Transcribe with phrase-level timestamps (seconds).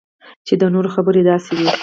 [0.47, 1.69] چې د نورو خبرې داسې وي